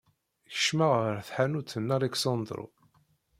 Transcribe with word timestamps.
Kecmeɣ 0.51 0.91
ɣer 1.01 1.15
tḥanut 1.27 1.73
n 1.79 1.93
Aleksandro. 1.97 2.65